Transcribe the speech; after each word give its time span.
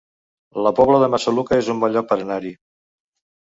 La 0.67 0.71
Pobla 0.79 1.03
de 1.03 1.11
Massaluca 1.17 1.61
es 1.65 1.71
un 1.77 1.87
bon 1.87 1.95
lloc 1.99 2.11
per 2.15 2.21
anar-hi 2.27 2.57